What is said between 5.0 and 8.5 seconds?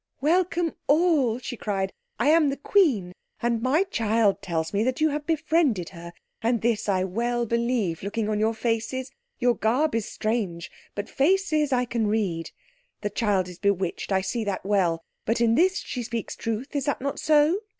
have befriended her; and this I well believe, looking on